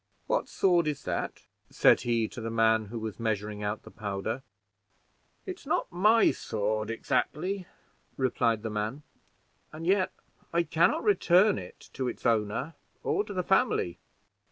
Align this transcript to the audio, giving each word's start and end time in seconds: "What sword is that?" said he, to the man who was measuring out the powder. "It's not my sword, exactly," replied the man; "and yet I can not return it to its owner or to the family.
"What 0.25 0.49
sword 0.49 0.87
is 0.87 1.03
that?" 1.03 1.43
said 1.69 2.01
he, 2.01 2.27
to 2.29 2.41
the 2.41 2.49
man 2.49 2.85
who 2.85 2.97
was 2.97 3.19
measuring 3.19 3.61
out 3.61 3.83
the 3.83 3.91
powder. 3.91 4.41
"It's 5.45 5.63
not 5.67 5.91
my 5.91 6.31
sword, 6.31 6.89
exactly," 6.89 7.67
replied 8.17 8.63
the 8.63 8.71
man; 8.71 9.03
"and 9.71 9.85
yet 9.85 10.11
I 10.51 10.63
can 10.63 10.89
not 10.89 11.03
return 11.03 11.59
it 11.59 11.91
to 11.93 12.07
its 12.07 12.25
owner 12.25 12.73
or 13.03 13.23
to 13.25 13.33
the 13.35 13.43
family. 13.43 13.99